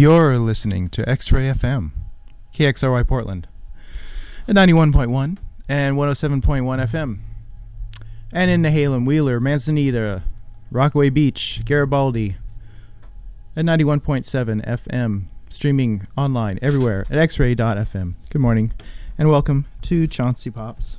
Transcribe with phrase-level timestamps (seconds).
[0.00, 1.90] You're listening to X Ray FM,
[2.54, 3.46] KXRY Portland,
[4.48, 5.36] at 91.1
[5.68, 7.18] and 107.1 FM.
[8.32, 10.22] And in Nehalem, Wheeler, Manzanita,
[10.70, 12.36] Rockaway Beach, Garibaldi,
[13.54, 18.14] at 91.7 FM, streaming online everywhere at xray.fm.
[18.30, 18.72] Good morning,
[19.18, 20.98] and welcome to Chauncey Pops.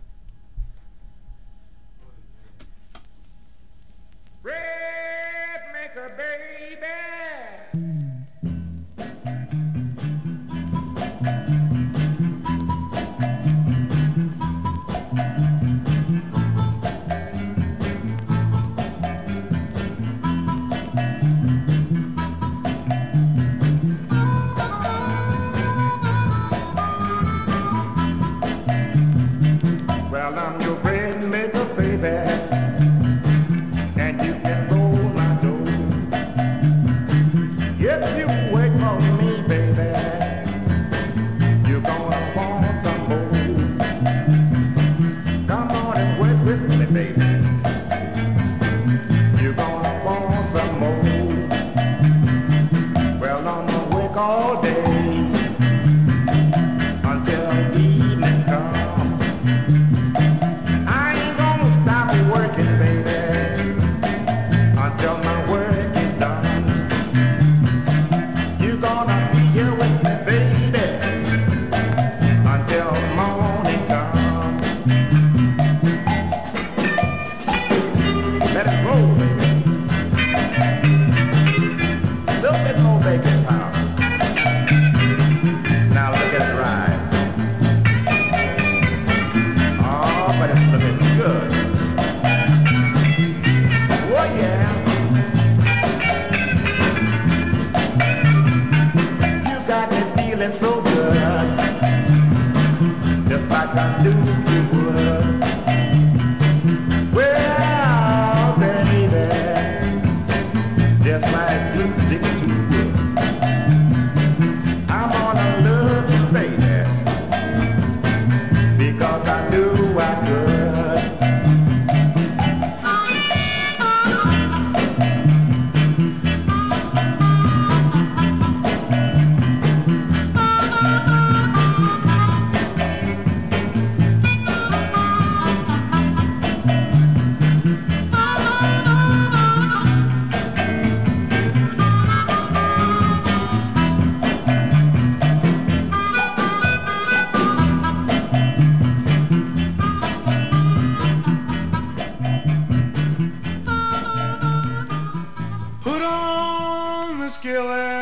[157.42, 158.00] skillet.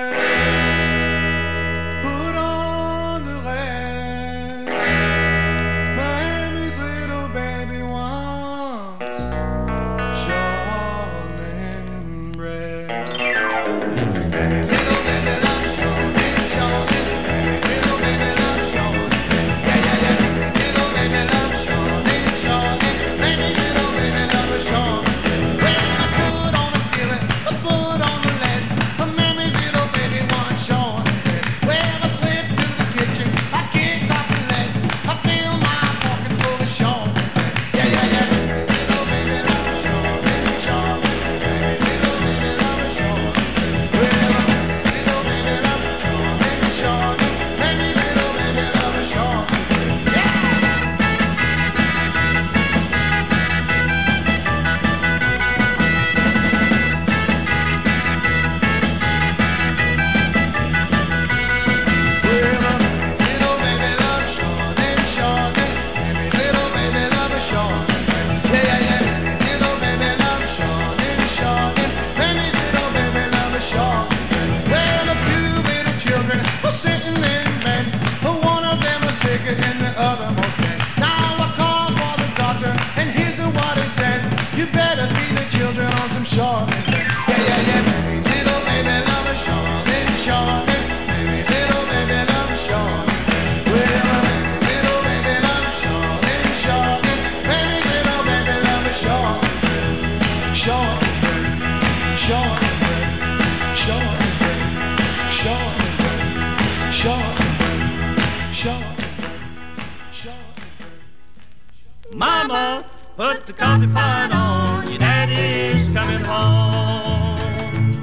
[112.14, 112.86] Mama,
[113.16, 114.90] put the coffee pot on.
[114.90, 117.94] Your daddy's coming home.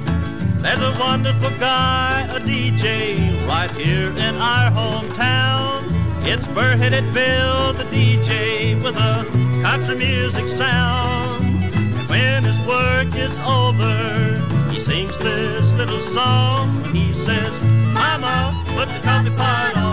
[0.57, 5.83] There's a wonderful guy, a DJ, right here in our hometown.
[6.25, 9.25] It's Burr-Headed Bill, the DJ, with a
[9.61, 11.45] country music sound.
[11.45, 16.81] And when his work is over, he sings this little song.
[16.81, 17.53] When he says,
[17.93, 19.86] Mama, put the coffee pot on.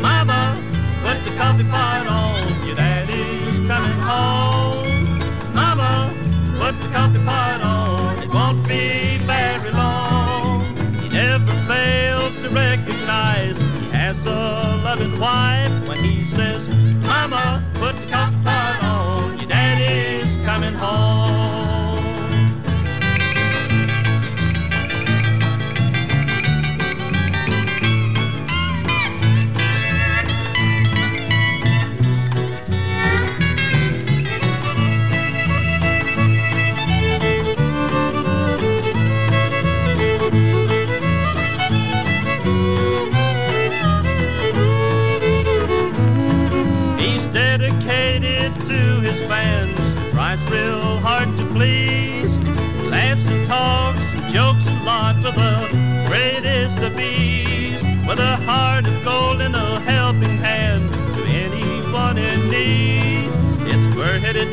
[0.00, 0.56] Mama,
[1.02, 2.66] put the coffee pot on.
[2.66, 5.20] Your daddy's coming home.
[5.54, 6.14] Mama,
[6.58, 8.22] put the coffee pot on.
[8.22, 10.64] It won't be very long.
[11.00, 13.56] He never fails to recognize
[13.92, 16.66] has a loving wife when he says,
[17.06, 19.38] Mama, put the coffee pot on.
[19.38, 21.51] Your daddy's coming home.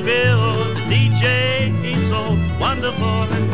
[0.10, 1.70] Bill, the DJ.
[1.84, 3.49] He's so wonderful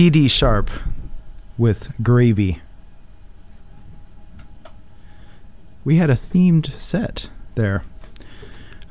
[0.00, 0.70] Dee Dee Sharp
[1.58, 2.62] with Gravy.
[5.84, 7.84] We had a themed set there.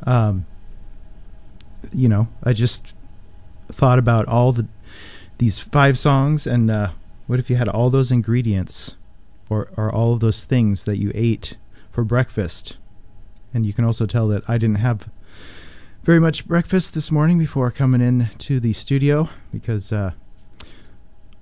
[0.04, 0.46] Um,
[1.92, 2.94] you know, I just
[3.72, 4.68] thought about all the
[5.40, 6.92] these five songs, and uh,
[7.26, 8.94] what if you had all those ingredients,
[9.50, 11.58] or or all of those things that you ate
[11.92, 12.78] for breakfast?
[13.52, 15.10] And you can also tell that I didn't have
[16.04, 20.12] very much breakfast this morning before coming in to the studio because uh,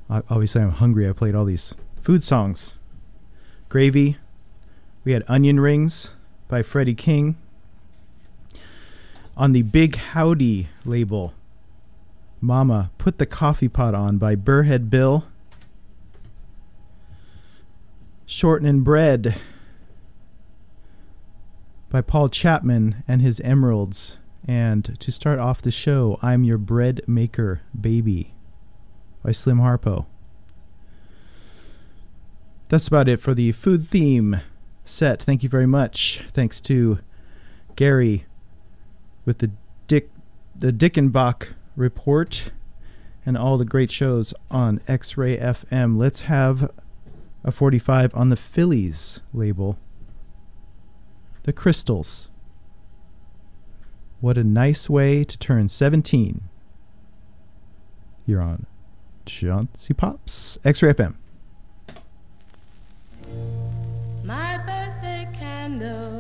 [0.09, 1.07] Obviously I'm hungry.
[1.07, 2.75] I played all these food songs.
[3.69, 4.17] Gravy.
[5.03, 6.09] We had Onion Rings
[6.47, 7.37] by Freddie King.
[9.35, 11.33] On the Big Howdy label,
[12.41, 15.25] Mama Put the Coffee Pot On by Burrhead Bill.
[18.25, 19.37] Shortening Bread
[21.89, 24.17] by Paul Chapman and his Emeralds.
[24.47, 28.33] And to start off the show, I'm Your Bread Maker Baby
[29.27, 30.05] by Slim Harpo.
[32.69, 34.39] That's about it for the food theme
[34.85, 35.21] set.
[35.21, 36.23] Thank you very much.
[36.31, 36.99] Thanks to
[37.75, 38.25] Gary
[39.25, 39.51] with the
[39.87, 40.11] Dick
[40.57, 42.53] the Dickenbach report
[43.25, 45.97] and all the great shows on X-Ray FM.
[45.97, 46.71] Let's have
[47.43, 49.77] a 45 on the Phillies label.
[51.43, 52.29] The Crystals.
[54.21, 56.43] What a nice way to turn 17.
[58.25, 58.67] You're on
[59.27, 60.57] Chauncey Pops.
[60.63, 61.15] X-Ray FM.
[64.23, 66.16] My birthday candles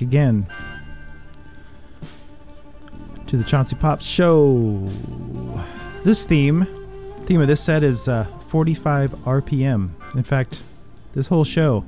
[0.00, 0.46] Again
[3.26, 4.90] to the Chauncey Pops show.
[6.04, 6.66] This theme,
[7.26, 9.90] theme of this set is uh, 45 RPM.
[10.16, 10.62] In fact,
[11.14, 11.84] this whole show,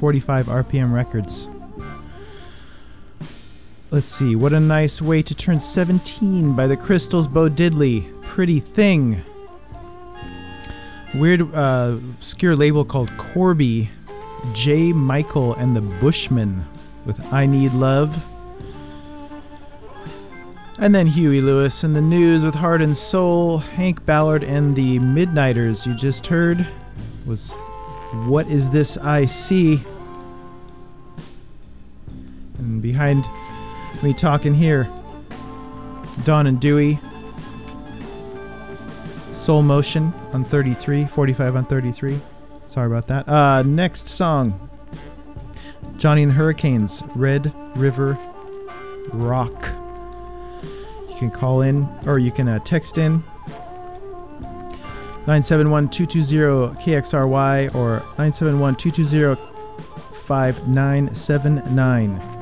[0.00, 1.48] 45 RPM records.
[3.92, 8.10] Let's see, what a nice way to turn 17 by the Crystals Bo Diddley.
[8.22, 9.22] Pretty thing
[11.14, 13.88] weird uh, obscure label called Corby,
[14.52, 14.92] J.
[14.92, 16.66] Michael and the Bushmen
[17.04, 18.16] with I Need Love.
[20.78, 24.98] And then Huey Lewis and the News with Heart and Soul, Hank Ballard and the
[24.98, 26.66] Midnighters you just heard
[27.24, 27.52] was
[28.26, 29.82] What Is This I See?
[32.58, 33.24] And behind
[34.02, 34.88] me talking here,
[36.24, 36.98] Don and Dewey,
[39.32, 42.20] Soul Motion on 33, 45 on 33.
[42.66, 43.28] Sorry about that.
[43.28, 44.70] Uh, next song
[46.04, 48.18] Johnny and the Hurricanes, Red River
[49.14, 49.70] Rock.
[51.08, 53.24] You can call in or you can uh, text in
[55.26, 59.40] 971 220 KXRY or 971 220
[60.26, 62.33] 5979.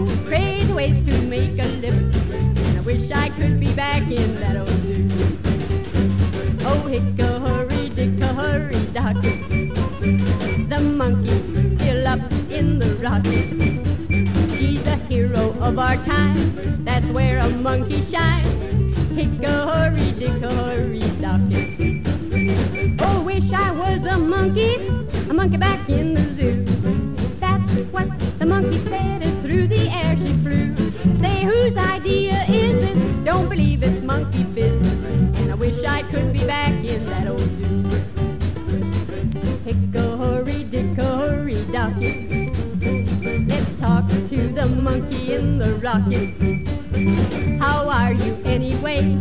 [0.00, 2.12] wouldn't ways to make a living.
[2.32, 5.08] And I wish I could be back in that old zoo.
[6.66, 9.22] Oh, hickory dickory Dock,
[10.68, 11.38] the monkey
[11.76, 13.48] still up in the rocket.
[14.56, 16.60] She's a hero of our times.
[16.84, 18.48] That's where a monkey shines.
[19.10, 21.40] Hickory dickory Dock,
[23.06, 24.74] Oh, wish I was a monkey,
[25.30, 26.53] a monkey back in the zoo.
[41.84, 46.30] Let's talk to the monkey in the rocket.
[47.60, 49.12] How are you anyway?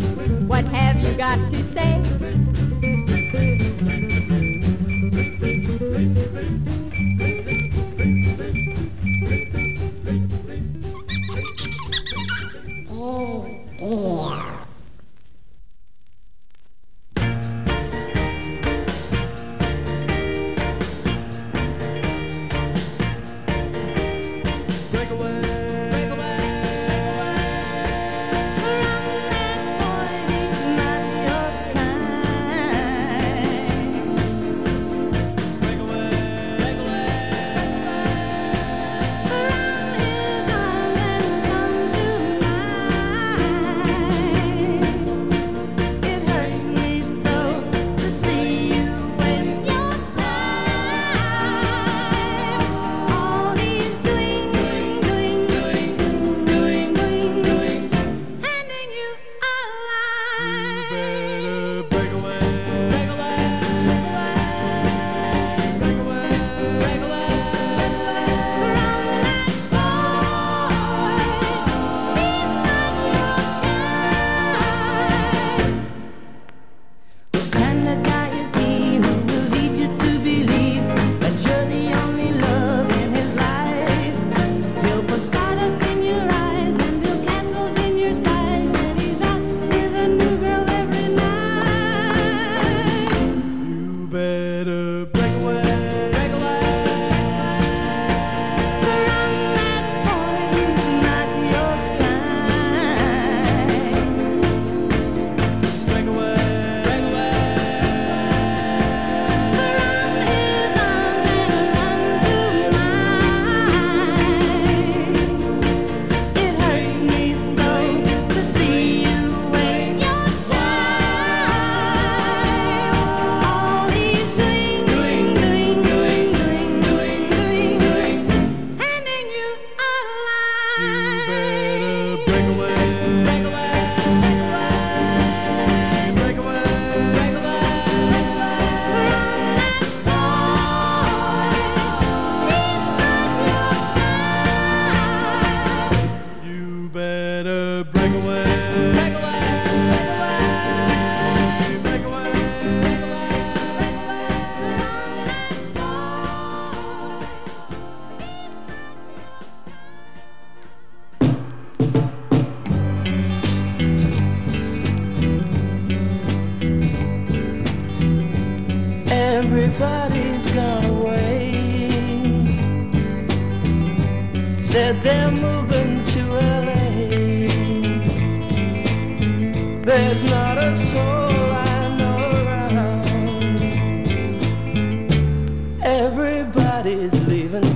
[0.48, 2.02] What have you got to say?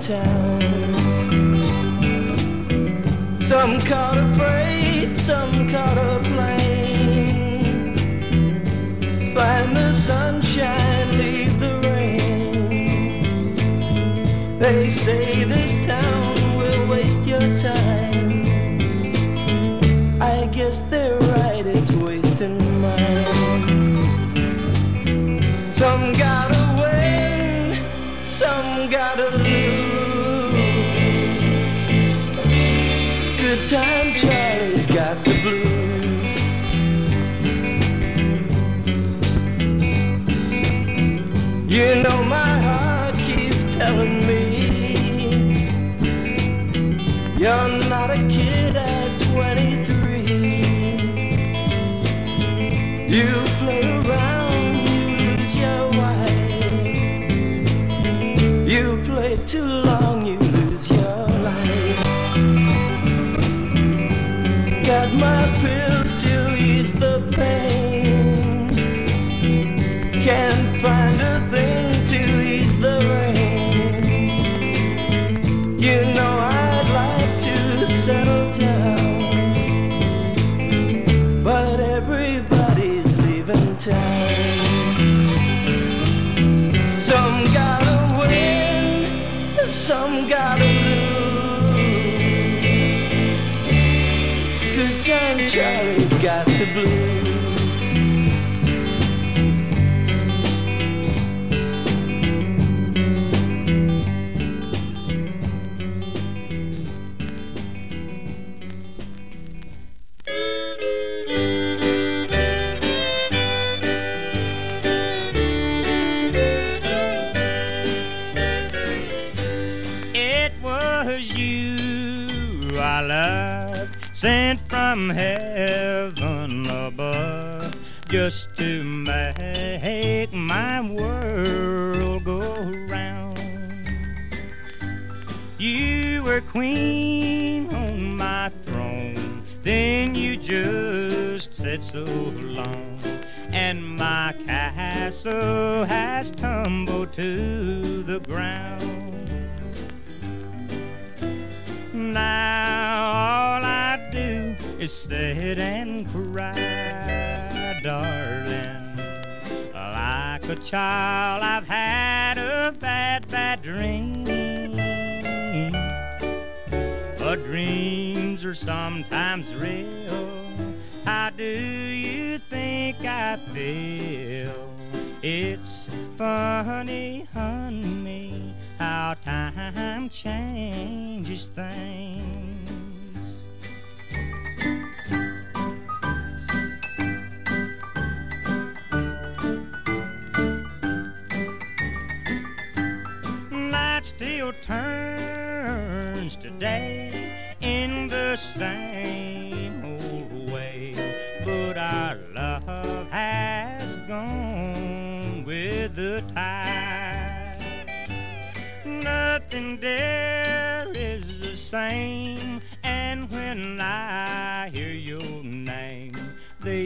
[0.08, 0.62] town.
[3.42, 7.98] Some caught a freight, some caught a plane.
[9.36, 13.56] Find the sunshine, leave the rain.
[14.60, 16.17] They say this town.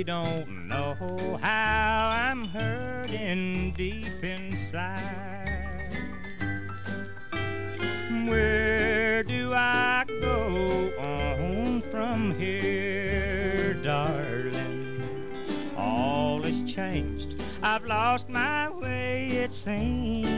[0.03, 5.97] don't know how I'm hurting deep inside.
[8.27, 15.03] Where do I go on from here, darling?
[15.77, 17.41] All is changed.
[17.61, 20.31] I've lost my way, it seems.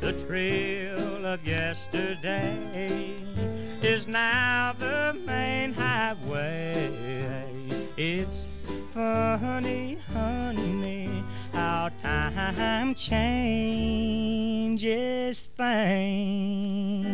[0.00, 3.25] The trail of yesterday
[4.06, 6.92] now the main highway.
[7.96, 8.46] It's
[8.92, 13.88] funny, honey, how time changes
[15.56, 17.06] things.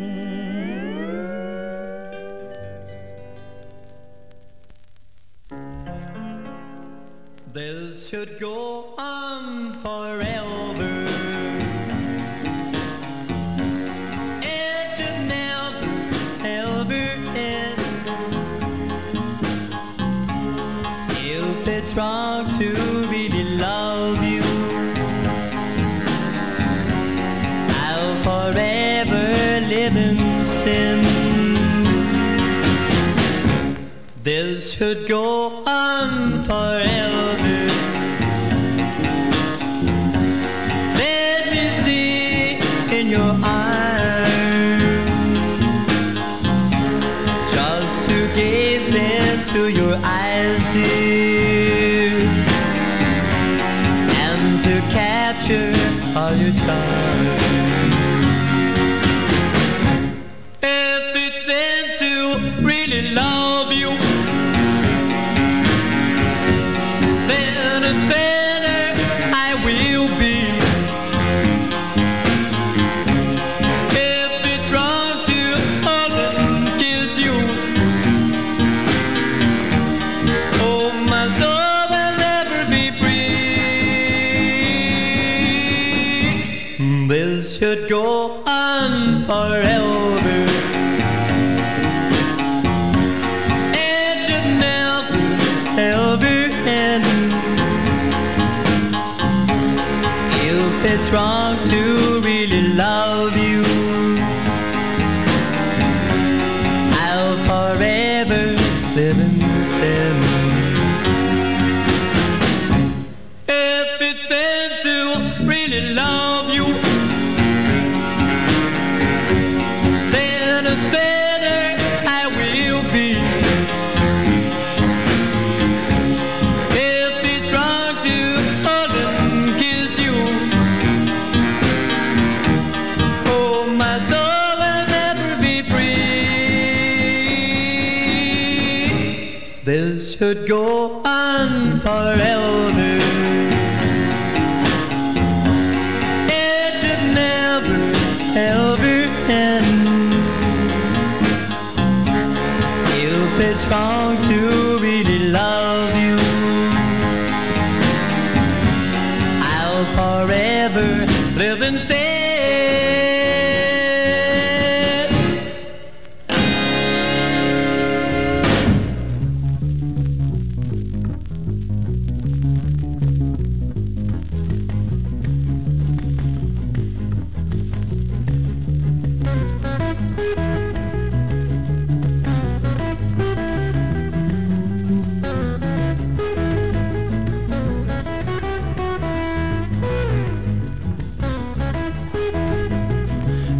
[34.83, 35.52] could go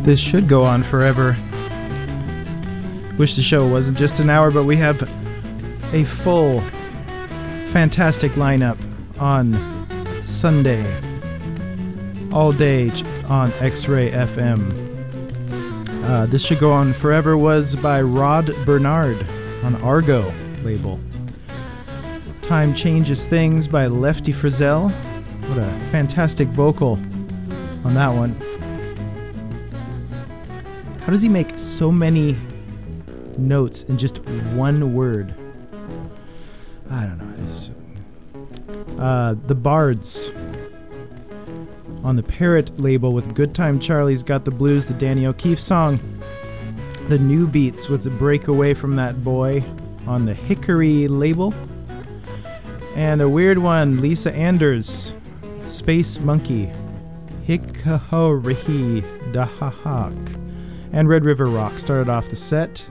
[0.03, 1.37] This should go on forever.
[3.17, 5.01] Wish the show wasn't just an hour, but we have
[5.93, 6.59] a full,
[7.71, 8.77] fantastic lineup
[9.17, 9.53] on
[10.21, 10.83] Sunday.
[12.33, 12.91] All day
[13.29, 14.83] on X Ray FM.
[16.03, 19.25] Uh, this should go on forever was by Rod Bernard
[19.63, 20.33] on Argo
[20.63, 20.99] label.
[22.41, 24.91] Time Changes Things by Lefty Frizzell.
[25.47, 26.93] What a fantastic vocal
[27.85, 28.37] on that one.
[31.03, 32.37] How does he make so many
[33.37, 34.19] notes in just
[34.55, 35.35] one word?
[36.89, 39.03] I don't know.
[39.03, 40.31] Uh, the Bards
[42.05, 45.99] on the Parrot label with Good Time Charlie's Got the Blues, the Danny O'Keefe song.
[47.09, 49.61] The Newbeats with the Break Away from That Boy
[50.07, 51.53] on the Hickory label.
[52.95, 55.13] And a weird one, Lisa Anders,
[55.65, 56.71] Space Monkey,
[57.45, 59.01] Hikahorihi
[59.33, 60.42] Dahahak
[60.93, 62.85] and Red River Rock started off the set.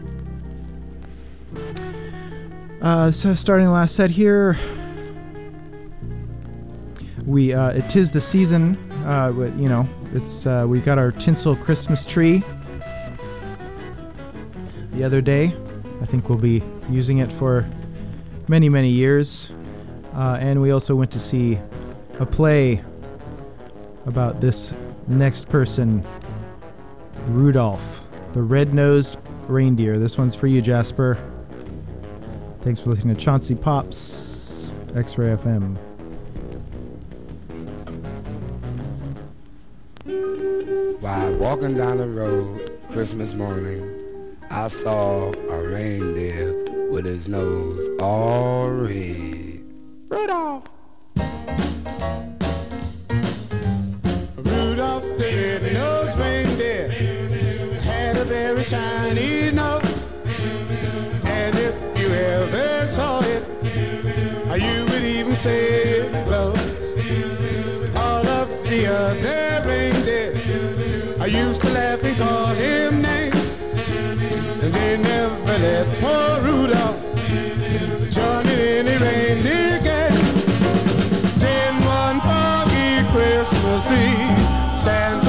[2.82, 4.58] Uh, so starting the last set here,
[7.24, 8.76] we uh, it is the season.
[9.06, 12.42] Uh, you know, it's uh, we got our tinsel Christmas tree
[14.92, 15.56] the other day.
[16.00, 17.68] I think we'll be using it for
[18.48, 19.52] many many years.
[20.12, 21.58] Uh, and we also went to see
[22.18, 22.82] a play
[24.04, 24.74] about this
[25.06, 26.04] next person
[27.28, 28.02] Rudolph,
[28.32, 29.16] the red nosed
[29.48, 29.98] reindeer.
[29.98, 31.18] This one's for you, Jasper.
[32.62, 35.76] Thanks for listening to Chauncey Pops, X Ray FM.
[41.00, 48.68] While walking down the road Christmas morning, I saw a reindeer with his nose all
[48.68, 49.64] red.
[50.08, 50.10] Rudolph!
[50.10, 50.71] Rudolph
[58.72, 60.06] shiny nose.
[61.24, 63.44] And if you ever saw it,
[64.64, 65.60] you would even say
[65.98, 66.56] it glows.
[67.94, 70.32] All of the other reindeer
[71.20, 73.44] I used to laugh and call him names.
[74.62, 76.98] And they never let poor Rudolph
[78.16, 80.24] join in any reindeer game.
[81.44, 85.21] Then one foggy Christmas Eve, Santa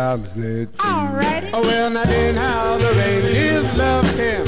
[0.00, 0.76] you come to God's?
[0.78, 1.50] Alrighty.
[1.52, 4.46] Oh, well, now then how the reindeers loved him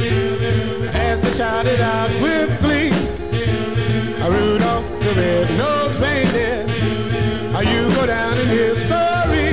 [0.94, 2.90] as they shouted out with glee.
[4.22, 6.66] Rudolph, the red-nosed reindeer,
[7.62, 9.51] you go down in history.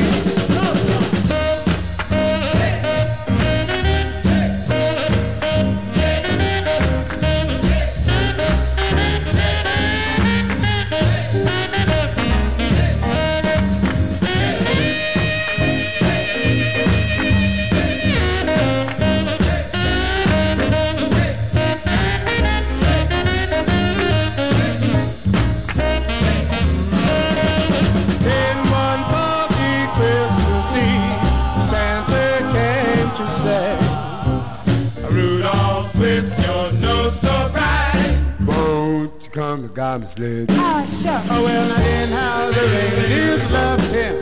[40.20, 41.22] To God's lid?
[41.30, 44.18] Oh, well, now then how the reindeers loved him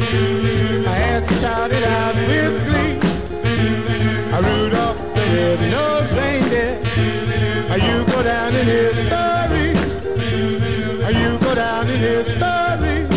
[0.87, 2.99] as he shouted out with glee.
[4.31, 6.79] Uh, Rudolph, the red-nosed reindeer,
[7.77, 9.69] you go down in history.
[11.13, 13.07] You go down in history.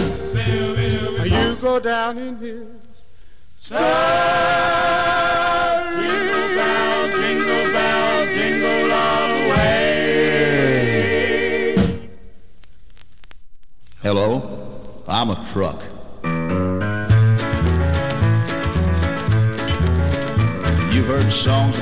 [1.30, 2.66] You go down in his
[3.56, 4.19] story.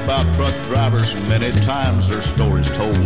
[0.09, 2.97] About truck drivers, many times their stories told.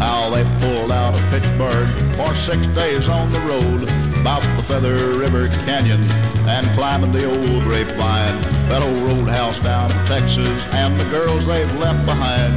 [0.00, 1.86] How they pulled out of Pittsburgh
[2.16, 3.82] for six days on the road,
[4.18, 6.00] about the Feather River Canyon,
[6.48, 11.74] and climbing the old grapevine, that old roadhouse down in Texas, and the girls they've
[11.74, 12.56] left behind.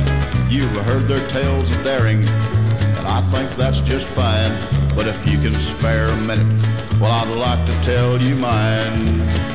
[0.49, 4.53] You've heard their tales of daring, and I think that's just fine.
[4.95, 6.61] But if you can spare a minute,
[7.01, 9.52] well, I'd like to tell you mine.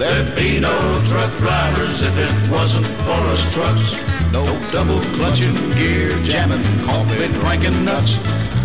[0.00, 0.72] There'd be no
[1.04, 3.92] truck drivers if it wasn't for us trucks.
[4.32, 8.16] No double clutching, gear jamming, coffee drinking nuts.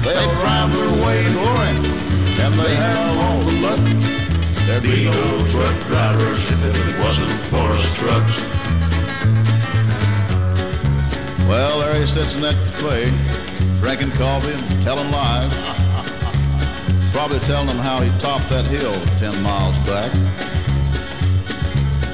[0.02, 1.76] They'll drive their way glory,
[2.40, 3.80] and they have all the luck.
[4.66, 8.42] There'd be no truck drivers if it wasn't for us trucks.
[11.50, 13.12] Well, there he sits in that cafe,
[13.82, 15.54] drinking coffee and telling lies.
[17.12, 20.14] Probably telling them how he topped that hill 10 miles back.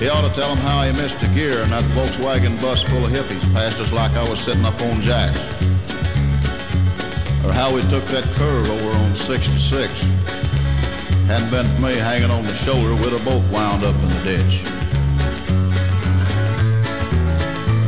[0.01, 3.05] He ought to tell them how he missed a gear and that Volkswagen bus full
[3.05, 5.37] of hippies passed us like I was sitting up on jacks.
[7.45, 9.93] Or how we took that curve over on 66.
[11.27, 14.23] Hadn't been for me hanging on the shoulder, we'd have both wound up in the
[14.23, 14.80] ditch.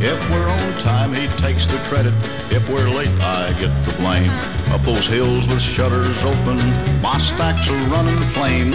[0.06, 2.14] If we're on time, he takes the credit.
[2.52, 4.30] If we're late, I get the blame.
[4.74, 6.58] Up those hills with shutters open,
[7.02, 8.72] my stacks are running flame.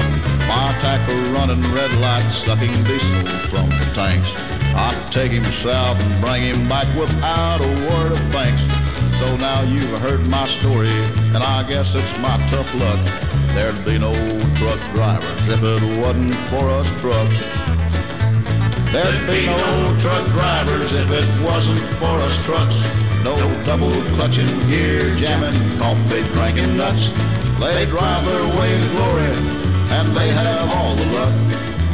[0.48, 4.30] My tackle running red lights, sucking diesel from the tanks.
[4.72, 8.62] I take him south and bring him back without a word of thanks.
[9.18, 13.04] So now you've heard my story, and I guess it's my tough luck.
[13.52, 14.14] There'd be no
[14.54, 17.77] truck drivers if it wasn't for us trucks.
[18.90, 22.74] There'd be no truck drivers if it wasn't for us trucks.
[23.22, 27.08] No double clutching, gear jamming, coffee drinking nuts.
[27.60, 29.26] They drive their way in glory,
[29.90, 31.34] and they have all the luck.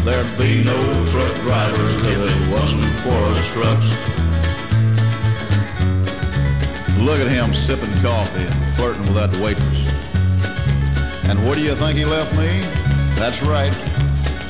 [0.04, 3.90] There'd be no truck drivers if it wasn't for us trucks.
[6.98, 9.92] Look at him sipping coffee and flirting with that waitress.
[11.24, 12.60] And what do you think he left me?
[13.16, 13.72] That's right,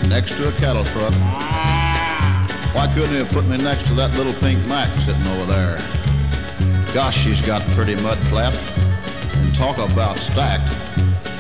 [0.09, 1.74] next to a cattle truck.
[2.75, 5.79] Why couldn't he have put me next to that little pink Mack sitting over there?
[6.93, 8.59] Gosh, she's got pretty mud flaps.
[9.37, 10.77] And talk about stacked.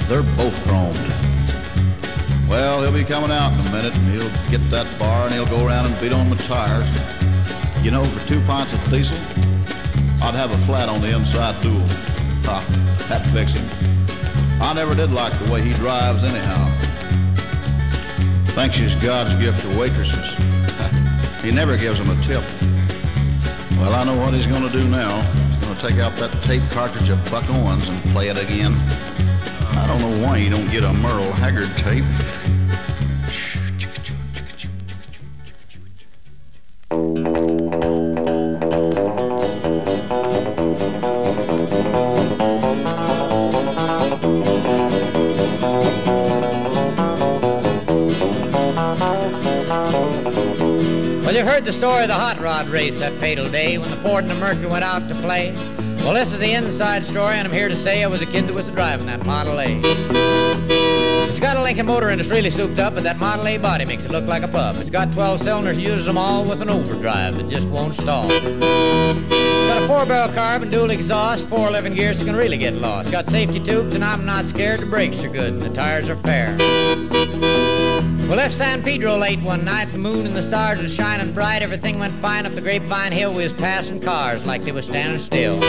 [0.08, 0.94] They're both chromed.
[2.48, 5.46] Well, he'll be coming out in a minute, and he'll get that bar, and he'll
[5.46, 6.88] go around and beat on my tires.
[7.82, 9.16] You know, for two pints of diesel,
[10.22, 11.82] I'd have a flat on the inside tool.
[12.44, 12.64] Ha,
[13.08, 13.68] that'd fix him.
[14.62, 16.70] I never did like the way he drives anyhow.
[18.54, 20.53] Thinks she's God's gift to waitresses.
[21.44, 22.42] He never gives them a tip.
[23.76, 25.20] Well, I know what he's going to do now.
[25.20, 28.72] He's going to take out that tape cartridge of Buck Owens and play it again.
[29.76, 32.04] I don't know why you don't get a Merle Haggard tape.
[51.34, 53.96] Well, you heard the story of the hot rod race that fatal day when the
[53.96, 55.52] Ford and the Mercury went out to play.
[56.04, 58.46] Well, this is the inside story, and I'm here to say I was a kid
[58.46, 59.80] that was driving that Model A.
[61.28, 63.84] It's got a Lincoln motor and it's really souped up, but that Model A body
[63.84, 64.76] makes it look like a pup.
[64.76, 68.30] It's got 12 cylinders, uses them all with an overdrive that just won't stall.
[68.30, 72.74] It's got a four-barrel carb and dual exhaust, four 11 gears, so can really get
[72.74, 73.08] lost.
[73.08, 74.78] It's Got safety tubes, and I'm not scared.
[74.78, 76.56] The brakes are good, and the tires are fair.
[78.28, 79.92] We left San Pedro late one night.
[79.92, 81.62] The moon and the stars was shining bright.
[81.62, 83.34] Everything went fine up the Grapevine Hill.
[83.34, 85.62] We was passing cars like they was standing still.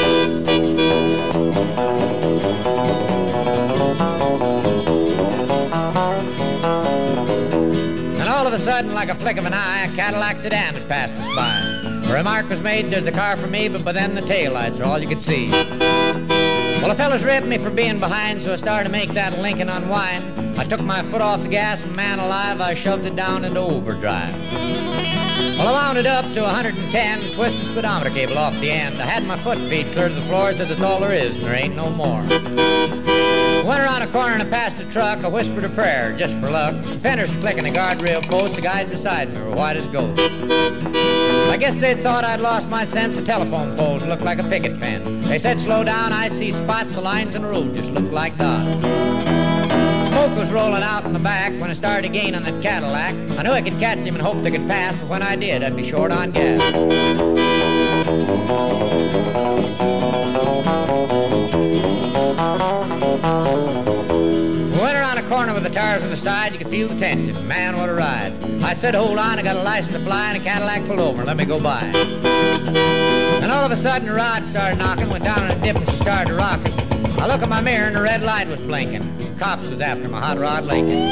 [8.20, 10.88] And all of a sudden, like a flick of an eye, a Cadillac sedan had
[10.88, 12.10] passed us by.
[12.10, 14.86] A remark was made, there's a car for me, but by then the taillights are
[14.86, 15.50] all you could see.
[15.50, 19.70] Well, the fellas ribbed me for being behind, so I started to make that Lincoln
[19.70, 20.45] unwind.
[20.58, 23.60] I took my foot off the gas, and man alive, I shoved it down into
[23.60, 24.34] overdrive.
[25.58, 29.02] Well, I wound it up to 110 and twisted the speedometer cable off the end.
[29.02, 31.46] I had my foot feet clear to the floor, said that's all there is, and
[31.46, 32.22] there ain't no more.
[33.66, 35.24] Went around a corner and I passed a truck.
[35.24, 36.76] I whispered a prayer just for luck.
[37.00, 38.56] Fenders clicking the guardrail post.
[38.56, 40.20] The guys beside me were white as gold.
[40.20, 43.16] I guess they thought I'd lost my sense.
[43.16, 45.28] The telephone poles looked like a picket fence.
[45.28, 46.94] They said, slow down, I see spots.
[46.94, 49.65] The lines in the road just look like dots.
[50.16, 53.14] Smoke was rolling out in the back when I started gaining that Cadillac.
[53.38, 55.62] I knew I could catch him and hoped I could pass, but when I did,
[55.62, 56.62] I'd be short on gas.
[64.72, 66.96] We went around a corner with the tires on the side, you could feel the
[66.96, 67.46] tension.
[67.46, 68.42] Man, what a ride.
[68.64, 71.26] I said, hold on, I got a license to fly, and a Cadillac pulled over.
[71.26, 71.82] Let me go by.
[71.82, 75.86] And all of a sudden, the rod started knocking, went down on a dip, and
[75.86, 76.95] she started rocking.
[77.26, 79.36] I look at my mirror, and the red light was blinking.
[79.40, 81.10] Cops was after my hot rod Lincoln.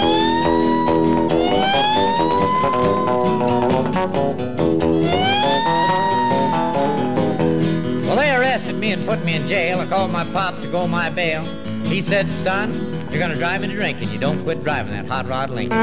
[8.05, 9.79] Well, they arrested me and put me in jail.
[9.79, 11.45] I called my pop to go my bail.
[11.85, 14.11] He said, son, you're gonna drive me to drinking.
[14.11, 15.79] You don't quit driving that hot rod Lincoln.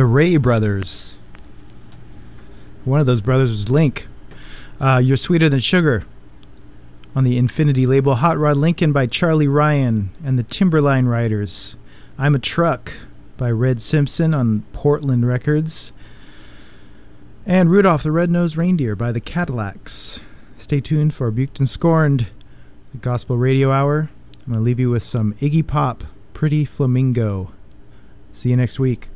[0.00, 1.16] The Wray Brothers.
[2.86, 4.08] One of those brothers was Link.
[4.80, 6.04] Uh, You're Sweeter Than Sugar.
[7.14, 11.76] On the Infinity label, Hot Rod Lincoln by Charley Ryan and the Timberline Riders.
[12.16, 12.94] I'm a Truck
[13.36, 15.92] by Red Simpson on Portland Records.
[17.44, 20.18] And Rudolph the Red-Nosed Reindeer by the Cadillacs.
[20.56, 22.28] Stay tuned for Buked and Scorned,
[22.92, 24.08] the Gospel Radio Hour.
[24.46, 27.52] I'm going to leave you with some Iggy Pop, Pretty Flamingo.
[28.32, 29.10] See you next week.